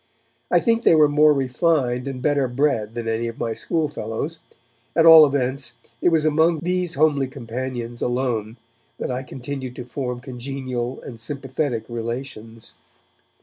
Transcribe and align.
I 0.49 0.59
think 0.59 0.81
they 0.81 0.95
were 0.95 1.07
more 1.07 1.31
refined 1.31 2.07
and 2.07 2.23
better 2.23 2.47
bred 2.47 2.95
than 2.95 3.07
any 3.07 3.27
of 3.27 3.37
my 3.37 3.53
schoolfellows, 3.53 4.39
at 4.95 5.05
all 5.05 5.27
events 5.27 5.73
it 6.01 6.09
was 6.09 6.25
among 6.25 6.61
these 6.61 6.95
homely 6.95 7.27
companions 7.27 8.01
alone 8.01 8.57
that 8.97 9.11
I 9.11 9.21
continued 9.21 9.75
to 9.75 9.85
form 9.85 10.19
congenial 10.19 10.99
and 11.03 11.19
sympathetic 11.19 11.83
relations. 11.87 12.73